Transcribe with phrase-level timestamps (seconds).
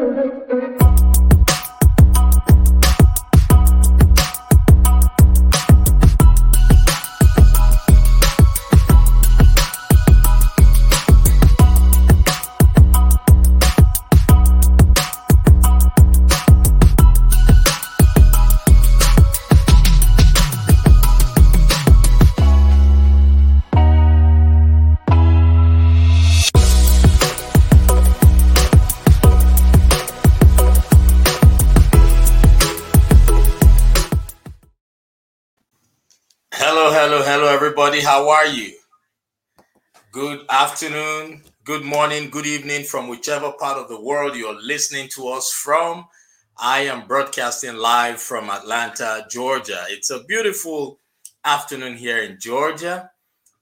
[0.00, 0.79] Hello, everybody.
[38.10, 38.74] How are you?
[40.10, 45.28] Good afternoon, good morning, good evening from whichever part of the world you're listening to
[45.28, 46.06] us from.
[46.58, 49.84] I am broadcasting live from Atlanta, Georgia.
[49.90, 50.98] It's a beautiful
[51.44, 53.12] afternoon here in Georgia.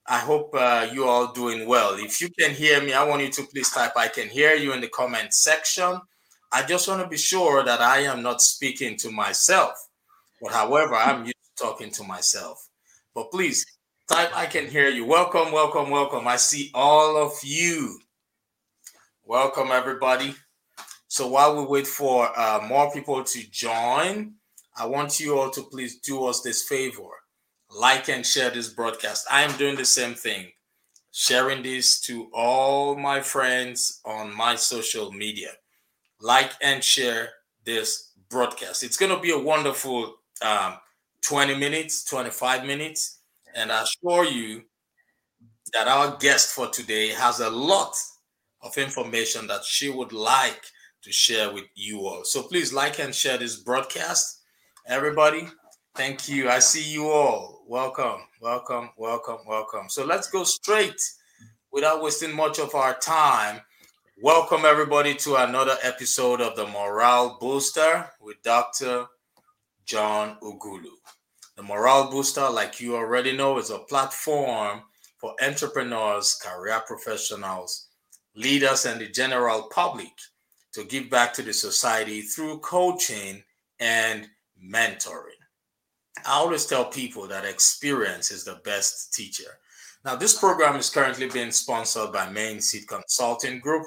[0.07, 1.96] I hope uh, you all doing well.
[1.99, 4.73] If you can hear me, I want you to please type I can hear you
[4.73, 6.01] in the comment section.
[6.51, 9.74] I just want to be sure that I am not speaking to myself.
[10.41, 12.66] But however, I'm used to talking to myself.
[13.15, 13.66] But please
[14.09, 15.04] type I can hear you.
[15.04, 16.26] Welcome, welcome, welcome.
[16.26, 18.01] I see all of you.
[19.24, 20.34] Welcome, everybody.
[21.09, 24.34] So while we wait for uh, more people to join,
[24.76, 27.10] I want you all to please do us this favor
[27.70, 29.26] like and share this broadcast.
[29.30, 30.46] I am doing the same thing,
[31.12, 35.51] sharing this to all my friends on my social media.
[36.20, 37.30] Like and share
[37.64, 38.82] this broadcast.
[38.82, 40.74] It's going to be a wonderful um,
[41.23, 43.18] 20 minutes, 25 minutes.
[43.54, 44.63] And I assure you
[45.73, 47.95] that our guest for today has a lot
[48.63, 50.63] of information that she would like
[51.02, 52.24] to share with you all.
[52.24, 54.43] So please like and share this broadcast.
[54.87, 55.49] Everybody,
[55.95, 56.49] thank you.
[56.49, 57.65] I see you all.
[57.66, 59.88] Welcome, welcome, welcome, welcome.
[59.88, 61.01] So let's go straight
[61.71, 63.60] without wasting much of our time.
[64.22, 69.06] Welcome, everybody, to another episode of the Morale Booster with Dr.
[69.84, 70.91] John Ughulu.
[71.59, 74.82] The Morale Booster, like you already know, is a platform
[75.16, 77.88] for entrepreneurs, career professionals,
[78.36, 80.12] leaders, and the general public
[80.72, 83.42] to give back to the society through coaching
[83.80, 84.28] and
[84.64, 85.42] mentoring.
[86.24, 89.58] I always tell people that experience is the best teacher.
[90.04, 93.84] Now, this program is currently being sponsored by Main Seed Consulting Group.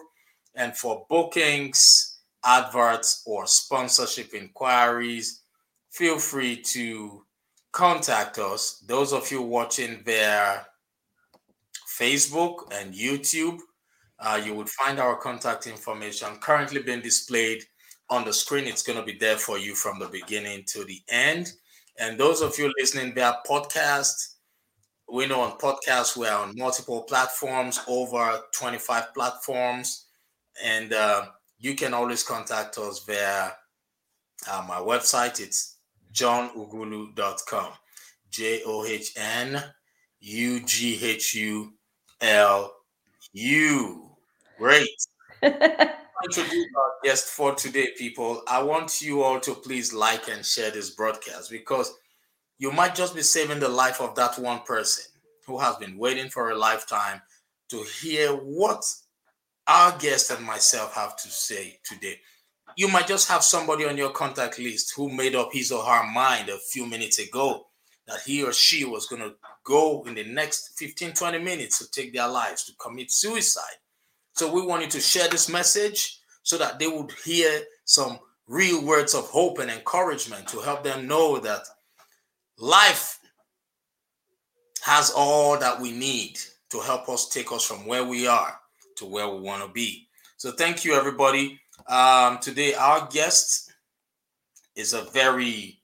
[0.55, 5.43] And for bookings, adverts, or sponsorship inquiries,
[5.89, 7.23] feel free to
[7.71, 8.83] contact us.
[8.87, 10.65] Those of you watching via
[11.99, 13.59] Facebook and YouTube,
[14.19, 17.63] uh, you would find our contact information currently being displayed
[18.09, 18.65] on the screen.
[18.65, 21.53] It's going to be there for you from the beginning to the end.
[21.99, 24.35] And those of you listening via podcast,
[25.11, 30.05] we know on podcasts we're on multiple platforms, over 25 platforms,
[30.63, 31.25] and uh,
[31.59, 33.51] you can always contact us via
[34.49, 35.39] uh, my website.
[35.39, 35.77] It's
[36.13, 37.73] johnughulu.com.
[38.29, 39.63] J O H N
[40.19, 41.73] U G H U
[42.21, 42.73] L
[43.33, 44.11] U.
[44.57, 44.89] Great.
[45.43, 48.43] Introduce our guest for today, people.
[48.47, 51.91] I want you all to please like and share this broadcast because
[52.59, 55.05] you might just be saving the life of that one person
[55.47, 57.19] who has been waiting for a lifetime
[57.69, 58.83] to hear what
[59.67, 62.19] our guest and myself have to say today.
[62.75, 66.11] You might just have somebody on your contact list who made up his or her
[66.11, 67.67] mind a few minutes ago
[68.07, 69.33] that he or she was going to
[69.63, 73.77] go in the next 15, 20 minutes to take their lives, to commit suicide.
[74.33, 79.13] So we wanted to share this message so that they would hear some real words
[79.13, 81.61] of hope and encouragement to help them know that
[82.57, 83.19] life
[84.81, 86.39] has all that we need
[86.69, 88.59] to help us take us from where we are
[88.97, 90.07] to where we want to be.
[90.37, 91.60] So thank you, everybody.
[91.87, 93.71] Um, today, our guest
[94.75, 95.79] is a very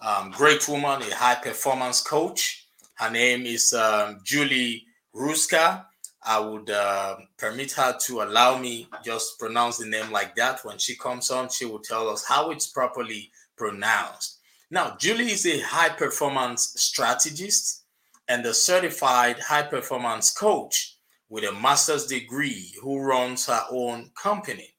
[0.00, 2.66] um, great woman, a high performance coach.
[2.94, 5.84] Her name is um, Julie Hruska.
[6.24, 10.64] I would uh, permit her to allow me just pronounce the name like that.
[10.64, 14.38] When she comes on, she will tell us how it's properly pronounced.
[14.70, 17.84] Now, Julie is a high performance strategist
[18.28, 20.98] and a certified high performance coach
[21.30, 24.74] with a master's degree who runs her own company,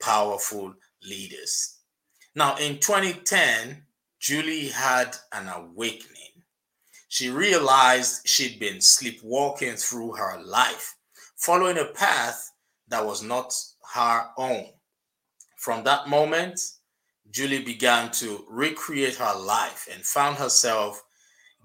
[0.00, 1.78] Powerful Leaders.
[2.34, 3.82] Now, in 2010,
[4.20, 6.42] Julie had an awakening.
[7.08, 10.96] She realized she'd been sleepwalking through her life,
[11.36, 12.52] following a path
[12.88, 13.54] that was not
[13.94, 14.66] her own.
[15.56, 16.60] From that moment,
[17.30, 21.02] Julie began to recreate her life and found herself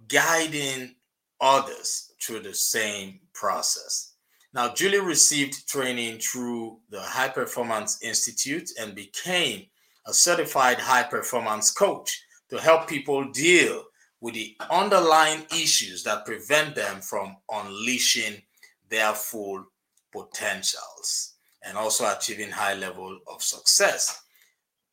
[0.07, 0.95] guiding
[1.39, 4.12] others through the same process.
[4.53, 9.65] Now, Julie received training through the High Performance Institute and became
[10.05, 13.83] a certified high performance coach to help people deal
[14.21, 18.41] with the underlying issues that prevent them from unleashing
[18.89, 19.65] their full
[20.11, 21.33] potentials
[21.63, 24.21] and also achieving high level of success.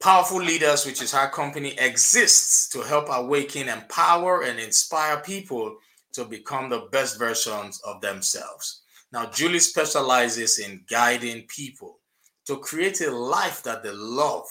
[0.01, 5.77] Powerful Leaders, which is our company, exists to help awaken, empower, and inspire people
[6.15, 8.81] to become the best versions of themselves.
[9.13, 11.99] Now, Julie specializes in guiding people
[12.47, 14.47] to create a life that they love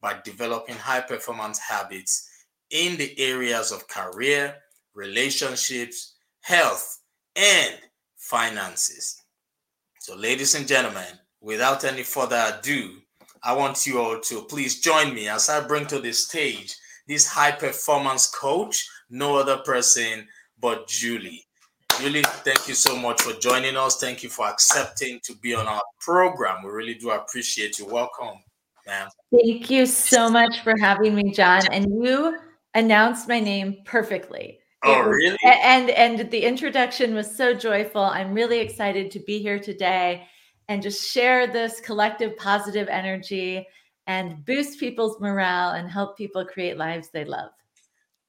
[0.00, 2.28] by developing high performance habits
[2.70, 4.56] in the areas of career,
[4.94, 7.00] relationships, health,
[7.36, 7.74] and
[8.16, 9.22] finances.
[10.00, 12.96] So, ladies and gentlemen, without any further ado,
[13.42, 16.74] I want you all to please join me as I bring to the stage
[17.06, 20.26] this high performance coach, no other person
[20.58, 21.44] but Julie.
[22.00, 23.98] Julie, thank you so much for joining us.
[23.98, 26.64] Thank you for accepting to be on our program.
[26.64, 27.86] We really do appreciate you.
[27.86, 28.42] Welcome,
[28.86, 29.08] ma'am.
[29.32, 31.62] Thank you so much for having me, John.
[31.70, 32.38] And you
[32.74, 34.58] announced my name perfectly.
[34.82, 35.38] Oh, was, really?
[35.44, 38.02] And and the introduction was so joyful.
[38.02, 40.26] I'm really excited to be here today
[40.68, 43.66] and just share this collective positive energy
[44.06, 47.50] and boost people's morale and help people create lives they love.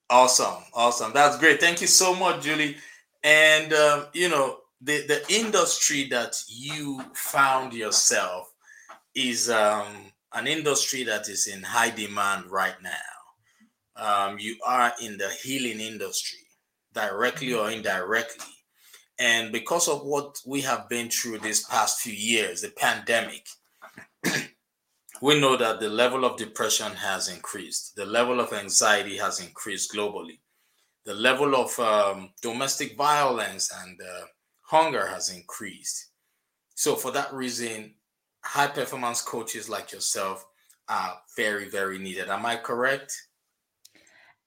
[0.09, 0.63] Awesome.
[0.73, 1.11] Awesome.
[1.13, 1.59] That's great.
[1.59, 2.77] Thank you so much, Julie.
[3.25, 8.53] And, um, you know, the, the industry that you found yourself
[9.15, 9.87] is um,
[10.35, 12.91] an industry that is in high demand right now.
[13.95, 16.37] Um, you are in the healing industry,
[16.93, 18.53] directly or indirectly.
[19.17, 23.47] And because of what we have been through these past few years, the pandemic,
[25.21, 29.91] we know that the level of depression has increased, the level of anxiety has increased
[29.95, 30.37] globally,
[31.05, 34.25] the level of um, domestic violence and uh,
[34.61, 36.11] hunger has increased.
[36.75, 37.93] So, for that reason,
[38.43, 40.45] high performance coaches like yourself
[40.89, 42.29] are very, very needed.
[42.29, 43.24] Am I correct?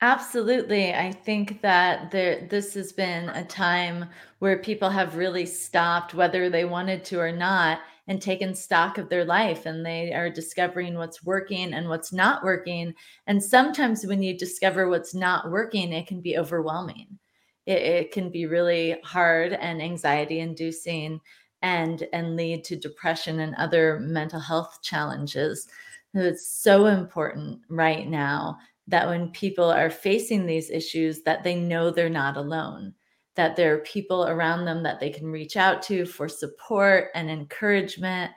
[0.00, 0.95] Absolutely.
[0.95, 4.05] I think that there this has been a time
[4.39, 9.09] where people have really stopped whether they wanted to or not and taken stock of
[9.09, 12.95] their life and they are discovering what's working and what's not working.
[13.27, 17.19] And sometimes when you discover what's not working, it can be overwhelming.
[17.67, 21.21] It, it can be really hard and anxiety inducing
[21.61, 25.67] and and lead to depression and other mental health challenges.
[26.15, 31.90] It's so important right now that when people are facing these issues that they know
[31.90, 32.94] they're not alone
[33.38, 37.31] that there are people around them that they can reach out to for support and
[37.31, 38.32] encouragement.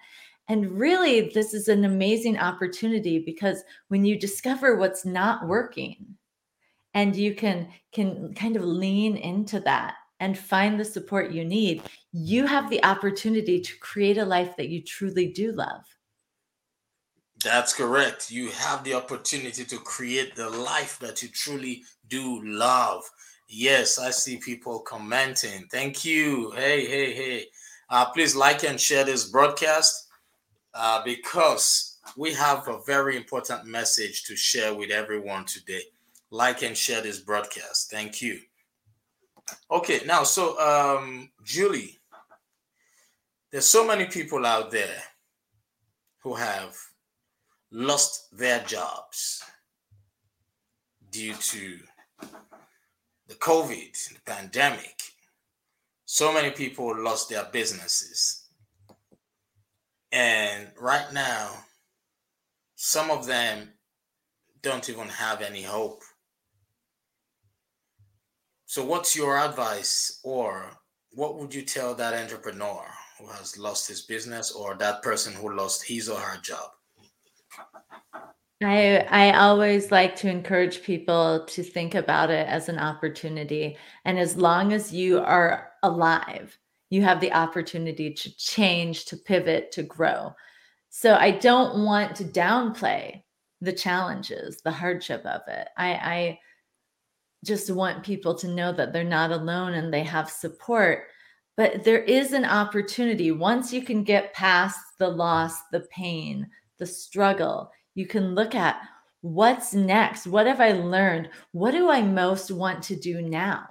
[0.48, 6.06] And really this is an amazing opportunity because when you discover what's not working
[6.94, 11.81] and you can can kind of lean into that and find the support you need
[12.12, 15.83] you have the opportunity to create a life that you truly do love
[17.44, 18.32] that's correct.
[18.32, 23.04] You have the opportunity to create the life that you truly do love.
[23.48, 25.68] Yes, I see people commenting.
[25.72, 26.52] Thank you.
[26.52, 27.46] Hey, hey, hey.
[27.90, 30.08] Uh, please like and share this broadcast
[30.74, 35.82] uh, because we have a very important message to share with everyone today.
[36.30, 37.92] Like and share this broadcast.
[37.92, 38.40] Thank you.
[39.70, 42.00] Okay, now, so um, Julie,
[43.52, 45.04] there's so many people out there
[46.20, 46.78] who have
[47.71, 49.44] lost their jobs
[51.09, 51.80] due to
[53.28, 55.01] the COVID, the pandemic.
[56.06, 58.45] So many people lost their businesses.
[60.11, 61.51] And right now,
[62.75, 63.69] some of them
[64.61, 66.01] don't even have any hope.
[68.66, 70.78] So, what's your advice, or
[71.11, 72.85] what would you tell that entrepreneur
[73.18, 76.71] who has lost his business, or that person who lost his or her job?
[78.63, 83.77] I I always like to encourage people to think about it as an opportunity.
[84.06, 86.57] And as long as you are alive,
[86.89, 90.35] you have the opportunity to change, to pivot, to grow.
[90.89, 93.23] So I don't want to downplay
[93.61, 95.69] the challenges, the hardship of it.
[95.77, 96.39] I, I
[97.45, 101.06] just want people to know that they're not alone and they have support.
[101.57, 106.85] But there is an opportunity once you can get past the loss, the pain, the
[106.85, 108.81] struggle you can look at
[109.21, 110.28] what's next?
[110.28, 111.30] What have I learned?
[111.52, 113.68] What do I most want to do now?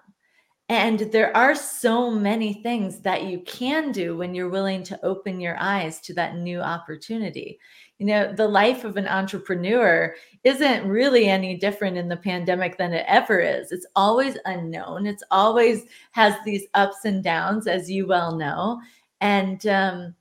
[0.70, 5.40] And there are so many things that you can do when you're willing to open
[5.40, 7.58] your eyes to that new opportunity.
[7.98, 12.92] You know, the life of an entrepreneur isn't really any different in the pandemic than
[12.92, 13.72] it ever is.
[13.72, 18.80] It's always unknown, it's always has these ups and downs, as you well know.
[19.20, 20.14] And um,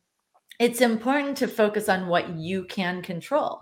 [0.59, 3.61] it's important to focus on what you can control.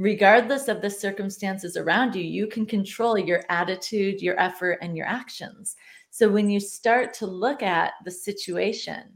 [0.00, 5.04] Regardless of the circumstances around you, you can control your attitude, your effort, and your
[5.04, 5.76] actions.
[6.08, 9.12] So when you start to look at the situation,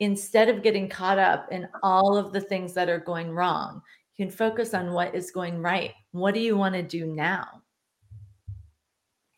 [0.00, 3.80] instead of getting caught up in all of the things that are going wrong,
[4.16, 5.92] you can focus on what is going right.
[6.10, 7.62] What do you want to do now?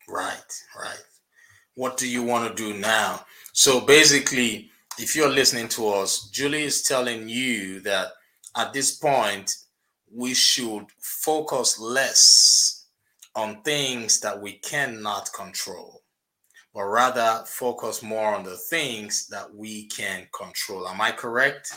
[0.09, 1.03] Right, right.
[1.75, 3.23] What do you want to do now?
[3.53, 8.13] So basically, if you're listening to us, Julie is telling you that
[8.55, 9.55] at this point,
[10.13, 12.87] we should focus less
[13.35, 16.01] on things that we cannot control,
[16.73, 20.87] but rather focus more on the things that we can control.
[20.87, 21.73] Am I correct?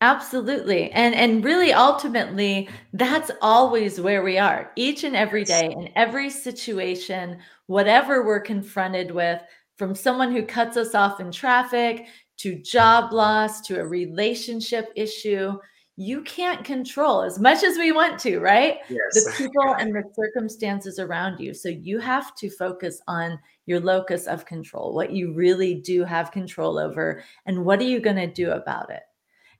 [0.00, 0.90] Absolutely.
[0.90, 4.70] And and really ultimately that's always where we are.
[4.76, 9.40] Each and every day in every situation, whatever we're confronted with,
[9.76, 12.06] from someone who cuts us off in traffic
[12.38, 15.52] to job loss to a relationship issue,
[15.96, 18.78] you can't control as much as we want to, right?
[18.88, 19.24] Yes.
[19.24, 21.54] The people and the circumstances around you.
[21.54, 26.32] So you have to focus on your locus of control, what you really do have
[26.32, 29.02] control over, and what are you going to do about it?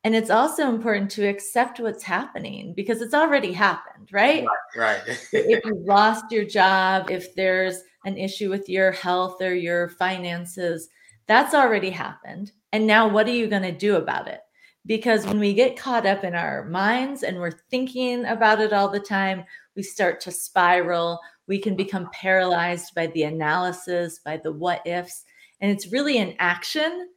[0.03, 4.45] And it's also important to accept what's happening because it's already happened, right?
[4.77, 5.01] Right.
[5.07, 5.19] right.
[5.33, 10.91] if you've lost your job, if there's an issue with your health or your finances,
[11.27, 12.53] that's already happened.
[12.73, 14.41] And now what are you going to do about it?
[14.87, 18.89] Because when we get caught up in our minds and we're thinking about it all
[18.89, 19.45] the time,
[19.77, 21.19] we start to spiral.
[21.47, 25.25] We can become paralyzed by the analysis, by the what ifs.
[25.61, 27.09] And it's really an action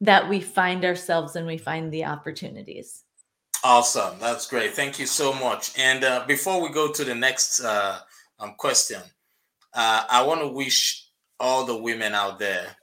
[0.00, 3.04] that we find ourselves and we find the opportunities.
[3.64, 4.18] Awesome.
[4.18, 4.72] That's great.
[4.72, 5.78] Thank you so much.
[5.78, 8.00] And uh, before we go to the next uh,
[8.40, 9.00] um, question,
[9.74, 11.06] uh, I want to wish
[11.38, 12.76] all the women out there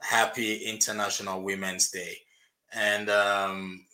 [0.00, 2.16] happy International Women's Day.
[2.72, 3.84] And um,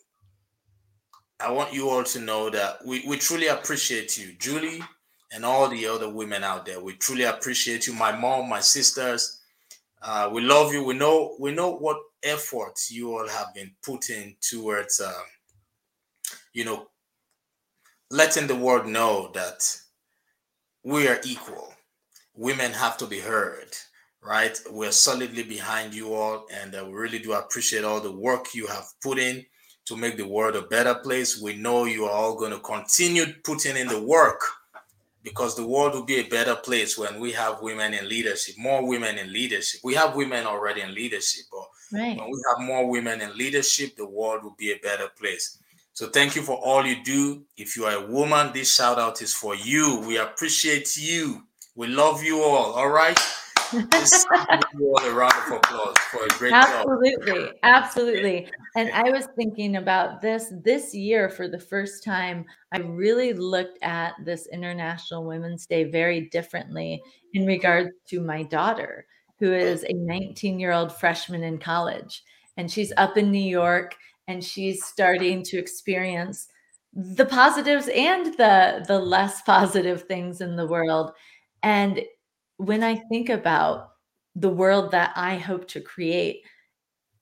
[1.41, 4.83] I want you all to know that we, we truly appreciate you, Julie,
[5.33, 6.81] and all the other women out there.
[6.81, 9.41] We truly appreciate you, my mom, my sisters.
[10.03, 10.85] Uh, we love you.
[10.85, 15.13] We know we know what efforts you all have been putting towards, uh,
[16.53, 16.89] you know,
[18.11, 19.77] letting the world know that
[20.83, 21.73] we are equal.
[22.35, 23.69] Women have to be heard,
[24.25, 24.59] right?
[24.71, 28.67] We're solidly behind you all, and uh, we really do appreciate all the work you
[28.67, 29.45] have put in
[29.87, 31.41] to make the world a better place.
[31.41, 34.41] We know you are all going to continue putting in the work
[35.23, 38.87] because the world will be a better place when we have women in leadership, more
[38.87, 39.81] women in leadership.
[39.85, 42.19] We have women already in leadership, but right.
[42.19, 45.59] when we have more women in leadership, the world will be a better place.
[45.93, 47.45] So thank you for all you do.
[47.57, 50.01] If you are a woman, this shout out is for you.
[50.07, 51.43] We appreciate you.
[51.77, 52.73] We love you all.
[52.73, 53.19] All right
[53.73, 54.27] just
[54.79, 57.55] you all a round of applause for a great absolutely, job.
[57.63, 58.49] Absolutely.
[58.77, 62.45] And I was thinking about this this year for the first time.
[62.73, 67.01] I really looked at this International Women's Day very differently
[67.35, 69.07] in regards to my daughter,
[69.39, 72.23] who is a 19 year old freshman in college.
[72.57, 73.95] And she's up in New York
[74.27, 76.49] and she's starting to experience
[76.95, 81.13] the positives and the the less positive things in the world
[81.63, 82.01] and
[82.57, 83.93] when I think about
[84.37, 86.43] the world that I hope to create,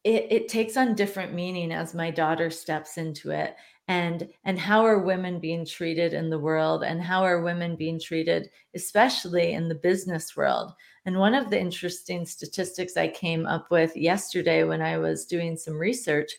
[0.04, 3.56] it, it takes on different meaning as my daughter steps into it.
[3.88, 6.84] And and how are women being treated in the world?
[6.84, 10.72] And how are women being treated especially in the business world?
[11.04, 15.56] And one of the interesting statistics i came up with yesterday when i was doing
[15.56, 16.30] some research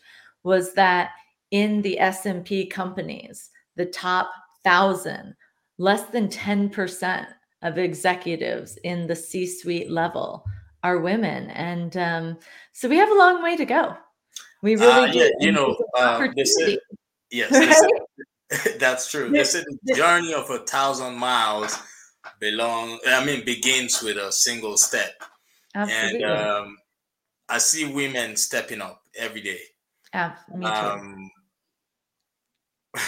[0.42, 1.10] was that
[1.50, 4.30] in the s&p companies the top
[4.62, 5.34] 1000
[5.78, 7.26] less than 10%
[7.64, 10.44] of executives in the C suite level
[10.82, 11.50] are women.
[11.50, 12.38] And um,
[12.72, 13.96] so we have a long way to go.
[14.62, 16.78] We really uh, yeah, you know, uh, this is,
[17.30, 17.90] yes, right?
[18.50, 19.30] is, that's true.
[19.30, 21.76] This is the journey of a thousand miles
[22.40, 25.12] belong I mean begins with a single step.
[25.74, 26.24] Absolutely.
[26.24, 26.78] And um,
[27.48, 29.60] I see women stepping up every day.
[30.12, 30.66] Absolutely.
[30.66, 31.30] Um,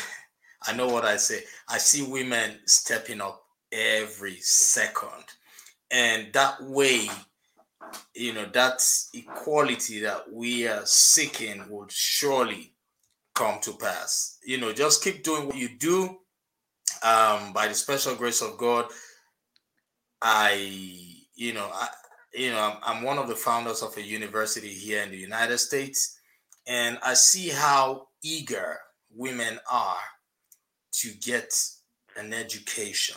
[0.67, 1.45] I know what I say.
[1.69, 3.46] I see women stepping up
[3.77, 5.25] every second.
[5.91, 7.09] And that way,
[8.15, 8.83] you know, that
[9.15, 12.73] equality that we are seeking will surely
[13.35, 14.39] come to pass.
[14.45, 16.19] You know, just keep doing what you do.
[17.03, 18.87] Um, by the special grace of God,
[20.23, 20.55] I,
[21.35, 21.89] you know, I,
[22.33, 25.59] you know, I'm, I'm one of the founders of a university here in the United
[25.59, 26.19] States,
[26.67, 28.79] and I see how eager
[29.15, 29.97] women are
[30.93, 31.55] to get
[32.17, 33.17] an education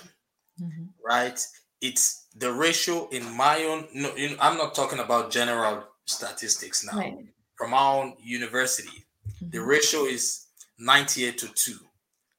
[0.61, 0.85] mm-hmm.
[1.05, 1.39] right?
[1.81, 3.87] It's the ratio in my own.
[3.93, 6.97] No, I'm not talking about general statistics now.
[6.99, 7.17] Right.
[7.55, 9.05] from our own university,
[9.41, 9.67] the Mhm.
[9.67, 10.45] ratio is
[10.77, 11.77] 98 to 2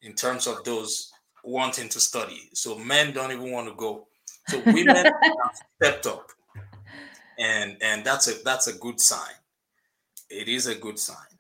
[0.03, 1.13] in terms of those
[1.45, 2.49] wanting to study.
[2.55, 4.09] So men don't even want to go.
[4.49, 5.13] So women have
[5.77, 6.33] stepped up.
[7.39, 9.35] And and that's a that's a good sign.
[10.29, 11.39] It is a good sign.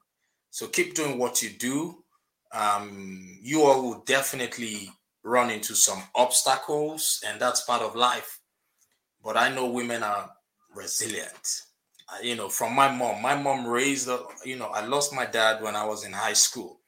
[0.50, 2.04] So keep doing what you do.
[2.52, 4.90] Um, you all will definitely
[5.22, 8.40] run into some obstacles, and that's part of life.
[9.22, 10.30] But I know women are
[10.74, 11.62] resilient.
[12.08, 15.26] I- you know, from my mom, my mom raised, uh, you know, I lost my
[15.26, 16.80] dad when I was in high school.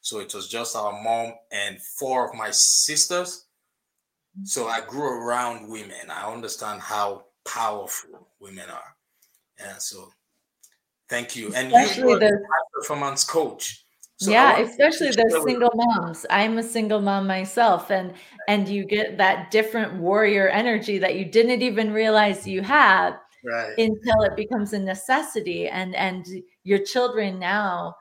[0.00, 3.46] So it was just our mom and four of my sisters.
[4.44, 6.10] So I grew around women.
[6.10, 8.96] I understand how powerful women are.
[9.58, 10.12] Yeah, so
[11.08, 11.52] thank you.
[11.54, 13.84] And Especially you are the a high performance coach.
[14.20, 16.26] So yeah, especially those single moms.
[16.28, 18.12] I'm a single mom myself and
[18.48, 23.72] and you get that different warrior energy that you didn't even realize you had right.
[23.78, 26.26] until it becomes a necessity and and
[26.64, 27.94] your children now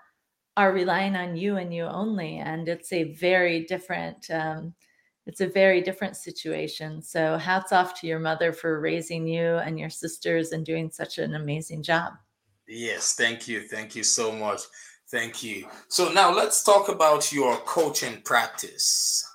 [0.57, 4.73] are relying on you and you only and it's a very different um,
[5.25, 9.79] it's a very different situation so hats off to your mother for raising you and
[9.79, 12.11] your sisters and doing such an amazing job
[12.69, 13.61] Yes, thank you.
[13.61, 14.61] Thank you so much.
[15.11, 15.67] Thank you.
[15.87, 19.25] So now let's talk about your coaching practice.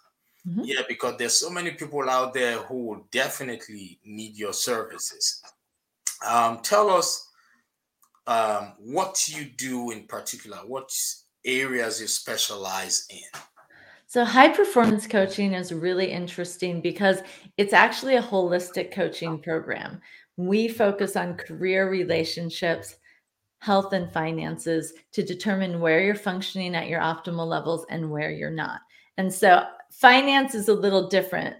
[0.47, 0.63] Mhm.
[0.65, 5.43] Yeah, because there's so many people out there who will definitely need your services.
[6.25, 7.29] Um, tell us
[8.27, 10.91] um, what you do in particular, what
[11.45, 13.41] areas you specialize in.
[14.07, 17.21] So, high performance coaching is really interesting because
[17.57, 20.01] it's actually a holistic coaching program.
[20.37, 22.97] We focus on career relationships,
[23.65, 28.51] health, and finances to determine where you're functioning at your optimal levels and where you're
[28.51, 28.81] not.
[29.17, 31.57] And so, finance is a little different.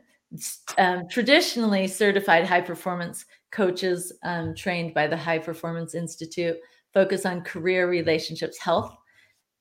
[0.77, 6.57] Um, traditionally, certified high performance coaches um, trained by the High Performance Institute
[6.93, 8.95] focus on career relationships, health,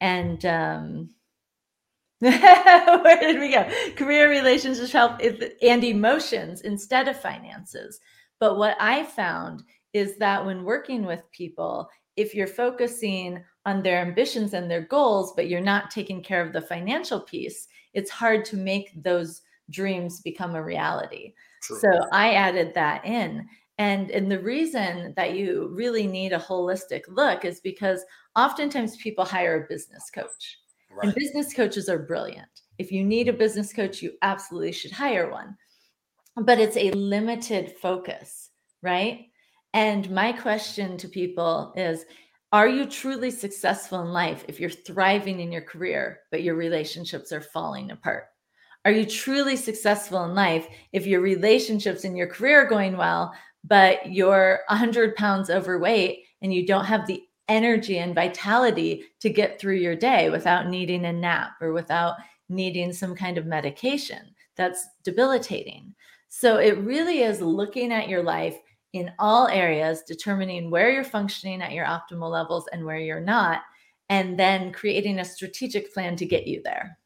[0.01, 1.09] and um,
[2.19, 3.69] where did we go?
[3.95, 5.21] Career relationships, health,
[5.61, 7.99] and emotions instead of finances.
[8.39, 13.99] But what I found is that when working with people, if you're focusing on their
[13.99, 18.45] ambitions and their goals, but you're not taking care of the financial piece, it's hard
[18.45, 21.33] to make those dreams become a reality.
[21.61, 21.79] True.
[21.79, 23.47] So I added that in.
[23.77, 28.03] And, and the reason that you really need a holistic look is because
[28.35, 30.59] oftentimes people hire a business coach.
[31.01, 32.47] And business coaches are brilliant.
[32.77, 35.57] If you need a business coach, you absolutely should hire one.
[36.35, 38.51] But it's a limited focus,
[38.83, 39.25] right?
[39.73, 42.05] And my question to people is
[42.51, 47.31] Are you truly successful in life if you're thriving in your career, but your relationships
[47.31, 48.25] are falling apart?
[48.85, 53.33] Are you truly successful in life if your relationships and your career are going well,
[53.63, 59.59] but you're 100 pounds overweight and you don't have the energy and vitality to get
[59.59, 62.15] through your day without needing a nap or without
[62.49, 65.95] needing some kind of medication that's debilitating.
[66.29, 68.57] So it really is looking at your life
[68.93, 73.61] in all areas, determining where you're functioning at your optimal levels and where you're not,
[74.09, 76.97] and then creating a strategic plan to get you there.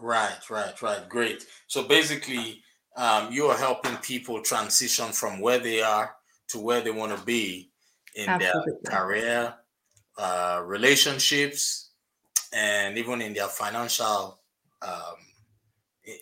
[0.00, 1.08] Right, right, right.
[1.08, 1.46] Great.
[1.66, 2.62] So basically,
[2.96, 6.14] um, you are helping people transition from where they are
[6.48, 7.70] to where they want to be
[8.14, 8.72] in Absolutely.
[8.82, 9.54] their career,
[10.16, 11.90] uh, relationships,
[12.52, 14.40] and even in their financial,
[14.80, 15.16] um,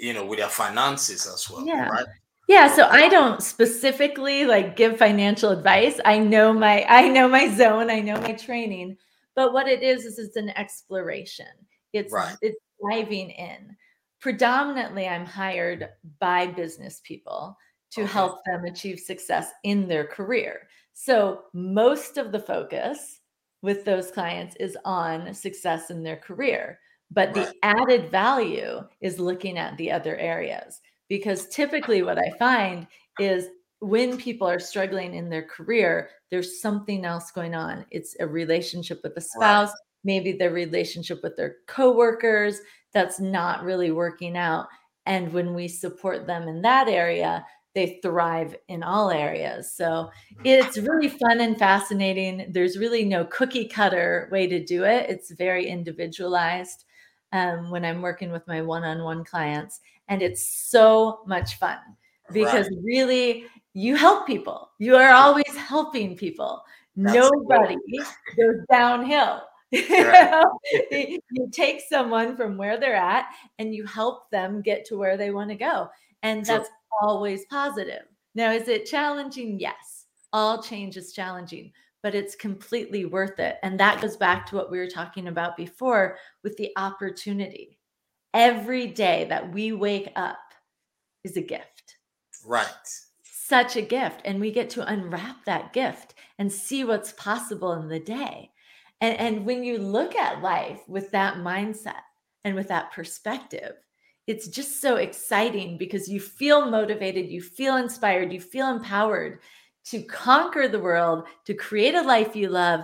[0.00, 1.64] you know, with their finances as well.
[1.64, 1.88] Yeah.
[1.88, 2.06] Right.
[2.48, 5.98] Yeah, so I don't specifically like give financial advice.
[6.04, 8.96] I know my I know my zone, I know my training,
[9.34, 11.46] but what it is is it's an exploration.
[11.92, 12.36] It's Right.
[12.42, 13.76] it's diving in.
[14.20, 15.88] Predominantly I'm hired
[16.20, 17.56] by business people
[17.92, 18.12] to Okay.
[18.12, 20.68] help them achieve success in their career.
[20.94, 23.20] So most of the focus
[23.62, 26.78] with those clients is on success in their career,
[27.10, 32.86] but the added value is looking at the other areas because typically what I find
[33.18, 33.46] is
[33.80, 37.84] when people are struggling in their career, there's something else going on.
[37.90, 39.72] It's a relationship with a spouse,
[40.04, 42.60] maybe their relationship with their coworkers
[42.92, 44.66] that's not really working out.
[45.04, 49.70] And when we support them in that area, they thrive in all areas.
[49.70, 50.10] So
[50.44, 52.46] it's really fun and fascinating.
[52.50, 56.84] There's really no cookie cutter way to do it, it's very individualized
[57.32, 59.80] um, when I'm working with my one on one clients.
[60.08, 61.78] And it's so much fun
[62.32, 62.78] because Right.
[62.84, 64.70] really you help people.
[64.78, 66.62] You are always helping people.
[66.96, 67.76] That's Nobody
[68.36, 69.42] goes downhill.
[69.72, 70.44] You Right.
[71.32, 73.26] you take someone from where they're at
[73.58, 75.88] and you help them get to where they want to go.
[76.22, 76.70] And that's
[77.02, 78.02] always positive.
[78.36, 79.58] Now, is it challenging?
[79.58, 80.06] Yes.
[80.32, 83.56] All change is challenging, but it's completely worth it.
[83.64, 87.78] And that goes back to what we were talking about before with the opportunity.
[88.36, 90.36] Every day that we wake up
[91.24, 91.96] is a gift.
[92.44, 92.66] Right.
[93.22, 94.20] Such a gift.
[94.26, 98.50] And we get to unwrap that gift and see what's possible in the day.
[99.00, 102.02] And, and when you look at life with that mindset
[102.44, 103.72] and with that perspective,
[104.26, 109.40] it's just so exciting because you feel motivated, you feel inspired, you feel empowered
[109.86, 112.80] to conquer the world, to create a life you love.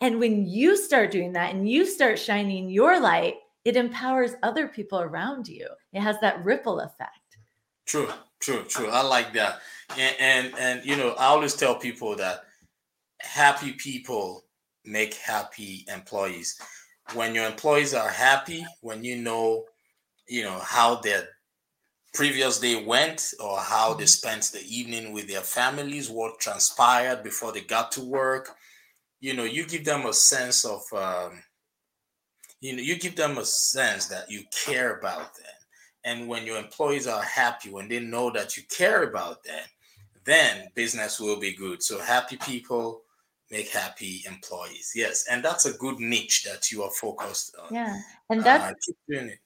[0.00, 3.34] And when you start doing that and you start shining your light,
[3.66, 5.66] it empowers other people around you.
[5.92, 7.36] It has that ripple effect.
[7.84, 8.88] True, true, true.
[8.88, 9.58] I like that.
[9.98, 12.44] And and, and you know, I always tell people that
[13.18, 14.44] happy people
[14.84, 16.60] make happy employees.
[17.14, 19.64] When your employees are happy, when you know,
[20.28, 21.28] you know, how their
[22.14, 24.28] previous day went or how they mm-hmm.
[24.28, 28.50] spent the evening with their families, what transpired before they got to work.
[29.18, 31.42] You know, you give them a sense of, um,
[32.60, 35.44] you know, you give them a sense that you care about them.
[36.04, 39.64] And when your employees are happy, when they know that you care about them,
[40.24, 41.82] then business will be good.
[41.82, 43.02] So happy people
[43.50, 44.92] make happy employees.
[44.94, 47.72] Yes, and that's a good niche that you are focused on.
[47.72, 47.98] Yeah,
[48.30, 49.38] and that's uh, keep doing it.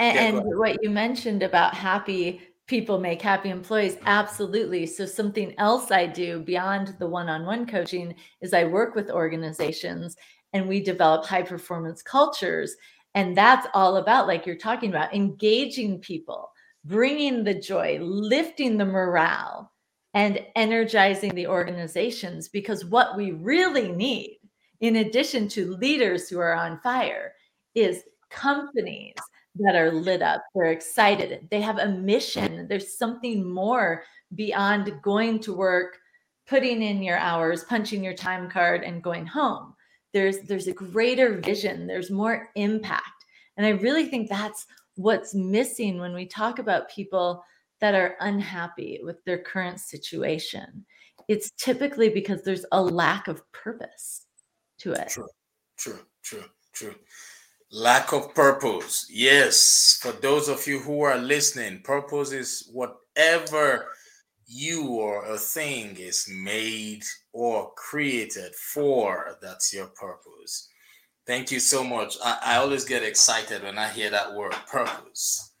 [0.00, 4.86] And, yeah, and what you mentioned about happy people make happy employees, absolutely.
[4.86, 9.10] So, something else I do beyond the one on one coaching is I work with
[9.10, 10.16] organizations
[10.52, 12.74] and we develop high performance cultures.
[13.14, 16.50] And that's all about, like you're talking about, engaging people,
[16.84, 19.72] bringing the joy, lifting the morale,
[20.14, 22.48] and energizing the organizations.
[22.48, 24.38] Because what we really need,
[24.80, 27.32] in addition to leaders who are on fire,
[27.74, 29.14] is companies
[29.56, 30.44] that are lit up.
[30.54, 31.48] They're excited.
[31.50, 32.68] They have a mission.
[32.68, 35.98] There's something more beyond going to work,
[36.46, 39.74] putting in your hours, punching your time card, and going home.
[40.12, 41.86] There's there's a greater vision.
[41.86, 43.24] There's more impact,
[43.56, 47.44] and I really think that's what's missing when we talk about people
[47.80, 50.84] that are unhappy with their current situation.
[51.28, 54.26] It's typically because there's a lack of purpose
[54.78, 55.08] to it.
[55.08, 55.28] True,
[55.76, 56.94] true, true, true.
[57.70, 59.06] Lack of purpose.
[59.10, 59.98] Yes.
[60.00, 63.88] For those of you who are listening, purpose is whatever
[64.48, 69.36] you or a thing is made or created for.
[69.42, 70.68] That's your purpose.
[71.26, 72.16] Thank you so much.
[72.24, 75.52] I, I always get excited when I hear that word purpose,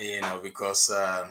[0.00, 1.28] you know, because uh,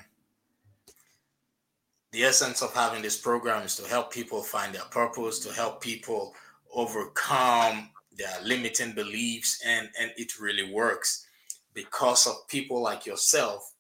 [2.11, 5.81] the essence of having this program is to help people find their purpose, to help
[5.81, 6.35] people
[6.71, 11.25] overcome their limiting beliefs and and it really works
[11.73, 13.73] because of people like yourself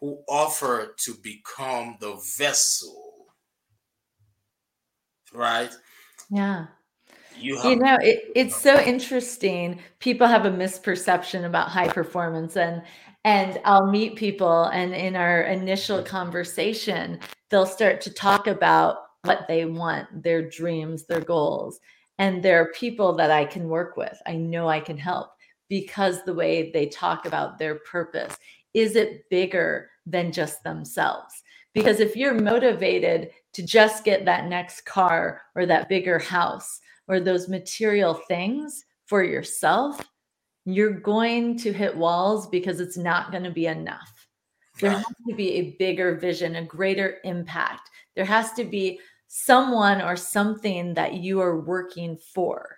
[0.00, 3.06] who offer to become the vessel
[5.36, 5.70] right?
[6.30, 6.66] Yeah.
[7.38, 9.80] You, you know it, it's so interesting.
[9.98, 12.82] People have a misperception about high performance and
[13.24, 17.18] and i'll meet people and in our initial conversation
[17.50, 21.78] they'll start to talk about what they want their dreams their goals.
[22.18, 24.16] And there are people that I can work with.
[24.26, 25.28] I know I can help
[25.68, 28.34] because the way they talk about their purpose
[28.76, 31.42] is it bigger than just themselves?
[31.72, 37.18] Because if you're motivated to just get that next car or that bigger house or
[37.18, 40.06] those material things for yourself,
[40.66, 44.12] you're going to hit walls because it's not going to be enough.
[44.78, 47.88] There has to be a bigger vision, a greater impact.
[48.14, 52.76] There has to be someone or something that you are working for.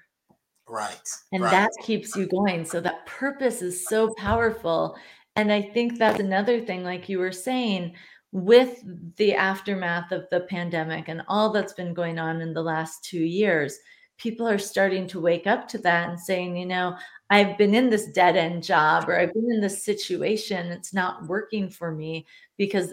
[0.69, 1.09] Right.
[1.33, 1.51] And right.
[1.51, 2.65] that keeps you going.
[2.65, 4.97] So that purpose is so powerful.
[5.38, 7.94] And I think that's another thing, like you were saying,
[8.33, 8.83] with
[9.16, 13.22] the aftermath of the pandemic and all that's been going on in the last two
[13.22, 13.79] years,
[14.18, 16.96] people are starting to wake up to that and saying, you know,
[17.31, 20.72] I've been in this dead end job or I've been in this situation.
[20.72, 22.92] It's not working for me because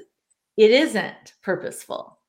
[0.56, 2.20] it isn't purposeful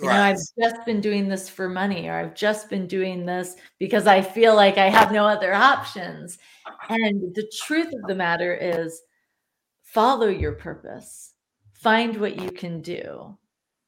[0.00, 0.16] you right.
[0.16, 4.06] know i've just been doing this for money or i've just been doing this because
[4.06, 6.94] i feel like i have no other options uh-huh.
[6.94, 9.02] and the truth of the matter is
[9.86, 11.32] follow your purpose
[11.72, 13.36] find what you can do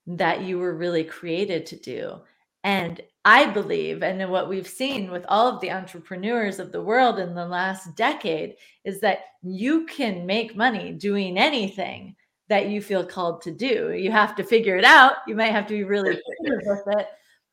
[0.07, 2.19] that you were really created to do
[2.65, 7.19] and i believe and what we've seen with all of the entrepreneurs of the world
[7.19, 12.15] in the last decade is that you can make money doing anything
[12.49, 13.93] that you feel called to do.
[13.93, 15.17] You have to figure it out.
[15.27, 17.07] You might have to be really creative with it,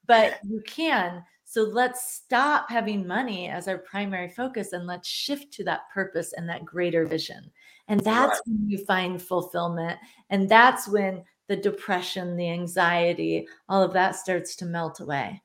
[0.07, 1.23] but you can.
[1.43, 6.33] So let's stop having money as our primary focus and let's shift to that purpose
[6.33, 7.51] and that greater vision.
[7.87, 8.47] And that's right.
[8.47, 9.99] when you find fulfillment.
[10.29, 15.41] And that's when the depression, the anxiety, all of that starts to melt away.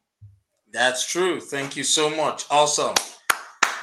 [0.73, 1.41] That's true.
[1.41, 2.45] Thank you so much.
[2.51, 2.95] Awesome.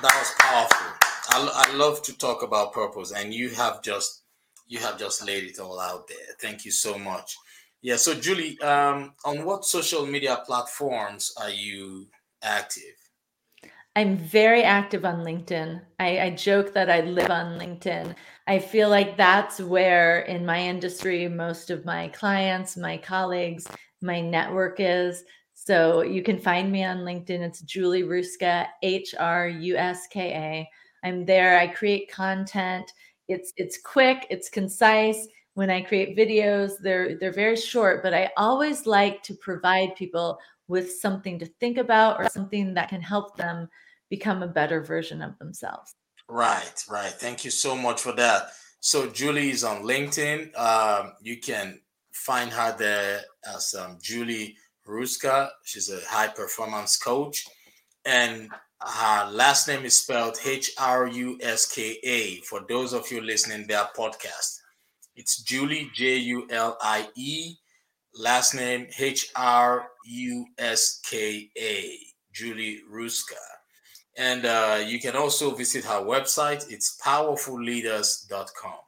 [0.02, 0.98] That was powerful.
[1.30, 4.24] I, I love to talk about purpose, and you have just
[4.68, 6.36] you have just laid it all out there.
[6.42, 7.36] Thank you so much.
[7.82, 7.96] Yeah.
[7.96, 12.08] So, Julie, um, on what social media platforms are you
[12.42, 12.97] active?
[13.98, 15.82] I'm very active on LinkedIn.
[15.98, 18.14] I, I, joke that I live on LinkedIn.
[18.46, 23.66] I feel like that's where, in my industry, most of my clients, my colleagues,
[24.04, 25.24] my network is.
[25.56, 27.42] So you can find me on LinkedIn.
[27.42, 30.70] It's Julie Hruska, H R U S K A.
[31.08, 31.58] I'm there.
[31.58, 32.94] I create content.
[33.28, 34.28] It's it's quick.
[34.30, 35.28] It's concise.
[35.56, 40.38] When I create videos, they're they're very short, but I always like to provide people
[40.68, 43.68] with something to think about or something that can help them
[44.10, 45.94] become a better version of themselves.
[46.30, 47.12] Right, right.
[47.12, 48.50] Thank you so much for that.
[48.80, 50.58] So Julie is on LinkedIn.
[50.58, 51.80] Um, you can
[52.14, 53.22] find her there
[53.56, 54.56] as um, Julie
[54.88, 55.50] Hruska.
[55.64, 57.46] She's a high performance coach,
[58.06, 62.38] and her last name is spelled H R U S K A.
[62.42, 64.60] For those of you listening, their podcast.
[65.16, 67.56] It's Julie J U L I E.
[68.14, 71.98] Last name H R U S K A.
[72.34, 73.34] Julie Hruska.
[74.18, 76.70] And uh, you can also visit her website.
[76.72, 78.80] It's powerfulleaders.com.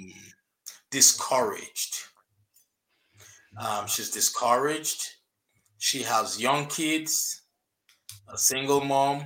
[0.91, 1.95] discouraged.
[3.59, 5.03] Um, she's discouraged.
[5.79, 7.41] She has young kids,
[8.31, 9.23] a single mom,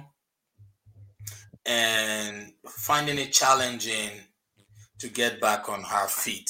[1.65, 4.11] and finding it challenging
[4.99, 6.49] to get back on her feet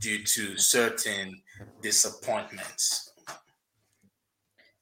[0.00, 1.40] due to certain
[1.82, 3.07] disappointments.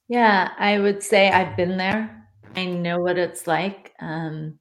[0.09, 2.27] Yeah, I would say I've been there.
[2.55, 3.93] I know what it's like.
[3.99, 4.59] Um,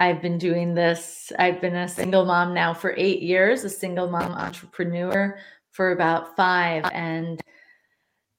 [0.00, 1.30] I've been doing this.
[1.38, 5.38] I've been a single mom now for eight years, a single mom entrepreneur
[5.70, 6.84] for about five.
[6.92, 7.40] And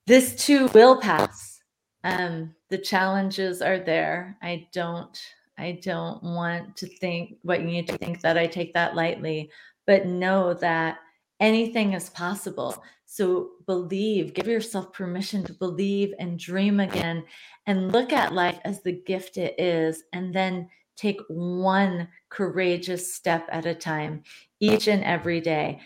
[0.06, 1.60] this too will pass.
[2.04, 4.36] Um, the challenges are there.
[4.42, 5.18] I don't,
[5.56, 9.50] I don't want to think what you need to think that I take that lightly,
[9.86, 10.98] but know that
[11.40, 12.82] anything is possible.
[13.06, 17.24] So believe, give yourself permission to believe and dream again
[17.66, 20.02] and look at life as the gift it is.
[20.12, 24.22] And then take one courageous step at a time,
[24.60, 25.80] each and every day.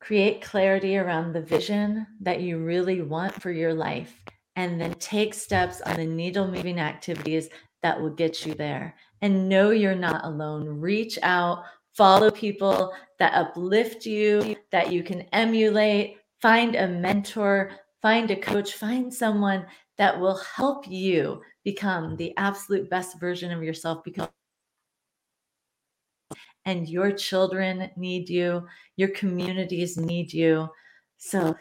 [0.00, 4.20] Create clarity around the vision that you really want for your life.
[4.56, 7.48] And then take steps on the needle moving activities
[7.82, 8.96] that will get you there.
[9.20, 10.66] And know you're not alone.
[10.80, 18.30] Reach out, follow people that uplift you, that you can emulate, find a mentor, find
[18.30, 19.66] a coach, find someone
[19.98, 24.28] that will help you become the absolute best version of yourself because
[26.64, 30.68] and your children need you, your communities need you.
[31.18, 31.56] So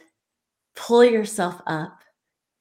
[0.76, 2.00] pull yourself up,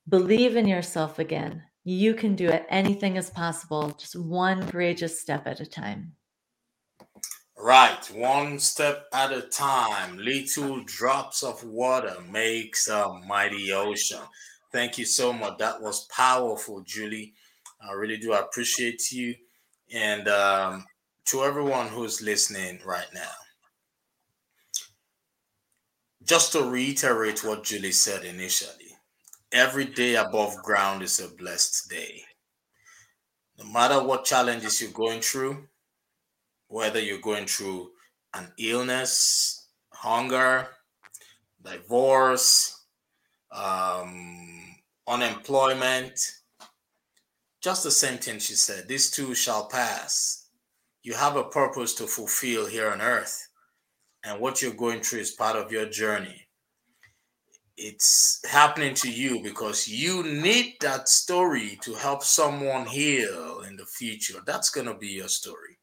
[0.08, 1.62] believe in yourself again.
[1.84, 2.66] You can do it.
[2.68, 6.12] Anything is possible, just one courageous step at a time.
[7.62, 10.16] Right, one step at a time.
[10.16, 14.22] Little drops of water makes a mighty ocean.
[14.72, 15.58] Thank you so much.
[15.58, 17.34] That was powerful, Julie.
[17.86, 19.34] I really do appreciate you.
[19.92, 20.86] And um,
[21.26, 23.30] to everyone who's listening right now,
[26.24, 28.96] just to reiterate what Julie said initially,
[29.52, 32.22] every day above ground is a blessed day.
[33.58, 35.68] No matter what challenges you're going through,
[36.70, 37.90] whether you're going through
[38.34, 40.68] an illness, hunger,
[41.62, 42.86] divorce,
[43.52, 44.76] um,
[45.08, 46.18] unemployment,
[47.60, 48.88] just the same thing she said.
[48.88, 50.48] These too shall pass.
[51.02, 53.48] You have a purpose to fulfill here on earth,
[54.24, 56.46] and what you're going through is part of your journey.
[57.76, 63.86] it's happening to you because you need that story to help someone heal in the
[63.86, 64.38] future.
[64.46, 65.79] That's going to be your story.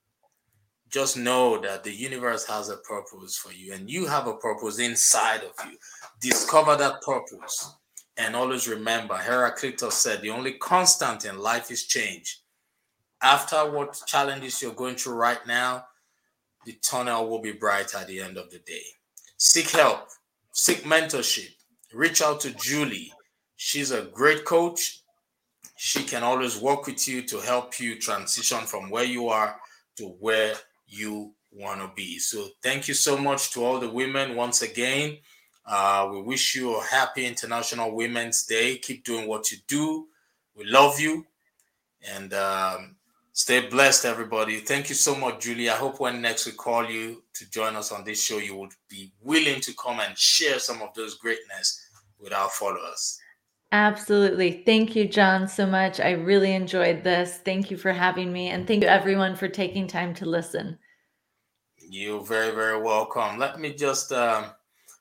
[0.90, 4.80] Just know that the universe has a purpose for you and you have a purpose
[4.80, 5.78] inside of you.
[6.22, 7.76] Discover that purpose.
[8.16, 12.42] And always remember, Heraclitus said, the only constant in life is change.
[13.22, 15.86] After what challenges you're going through right now,
[16.66, 18.84] the tunnel will be bright at the end of the day.
[19.38, 20.08] Seek help,
[20.52, 21.50] seek mentorship,
[21.94, 23.12] reach out to Julie.
[23.56, 25.02] She's a great coach.
[25.76, 29.60] She can always work with you to help you transition from where you are
[29.98, 30.54] to where
[30.88, 32.20] you want to be.
[32.20, 35.18] So, thank you so much to all the women once again.
[35.66, 38.78] Uh, we wish you a happy International Women's Day.
[38.78, 40.08] Keep doing what you do.
[40.56, 41.26] We love you.
[42.16, 42.96] And um,
[43.34, 44.60] stay blessed, everybody.
[44.60, 45.70] Thank you so much, Julie.
[45.70, 48.72] I hope when next we call you to join us on this show, you would
[48.90, 51.86] be willing to come and share some of those greatness
[52.18, 53.20] with our followers.
[53.72, 54.64] Absolutely.
[54.66, 56.00] Thank you, John, so much.
[56.00, 57.40] I really enjoyed this.
[57.44, 58.50] Thank you for having me.
[58.50, 60.78] And thank you, everyone, for taking time to listen.
[61.78, 63.38] You're very, very welcome.
[63.38, 64.12] Let me just.
[64.12, 64.52] Um,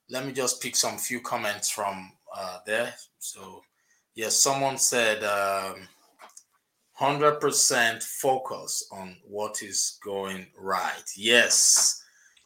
[0.08, 2.94] let me just pick some few comments from uh, there.
[3.18, 3.62] So,
[4.14, 5.88] yes, someone said um,
[7.00, 11.04] 100% focus on what is going right.
[11.16, 12.02] Yes.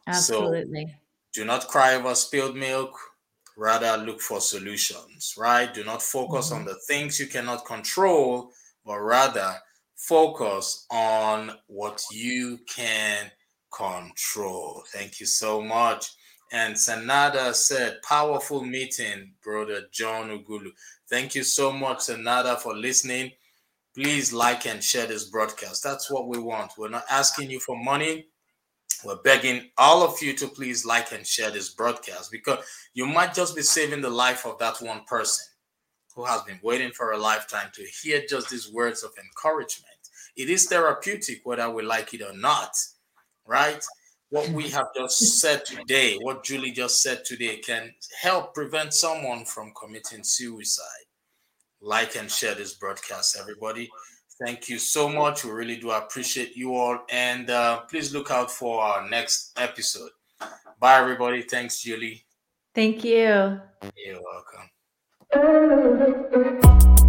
[0.07, 0.87] Absolutely.
[0.87, 2.97] So do not cry over spilled milk.
[3.61, 5.71] Rather, look for solutions, right?
[5.71, 6.61] Do not focus mm-hmm.
[6.61, 8.51] on the things you cannot control,
[8.83, 9.53] but rather
[9.95, 13.29] focus on what you can
[13.71, 14.81] control.
[14.91, 16.07] Thank you so much.
[16.51, 20.71] And Sanada said, powerful meeting, brother John Ughulu.
[21.07, 23.29] Thank you so much, Sanada, for listening.
[23.93, 25.83] Please like and share this broadcast.
[25.83, 26.71] That's what we want.
[26.79, 28.25] We're not asking you for money.
[29.03, 32.59] We're begging all of you to please like and share this broadcast because
[32.93, 35.45] you might just be saving the life of that one person
[36.15, 39.87] who has been waiting for a lifetime to hear just these words of encouragement.
[40.35, 42.71] It is therapeutic, whether we like it or not,
[43.45, 43.83] right?
[44.31, 49.43] what we have just said today, what Julie just said today, can help prevent someone
[49.43, 50.85] from committing suicide.
[51.81, 53.89] Like and share this broadcast, everybody.
[54.43, 55.45] Thank you so much.
[55.45, 56.99] We really do appreciate you all.
[57.11, 60.09] And uh, please look out for our next episode.
[60.79, 61.43] Bye, everybody.
[61.43, 62.25] Thanks, Julie.
[62.73, 63.59] Thank you.
[63.95, 64.21] You're
[65.31, 66.97] welcome.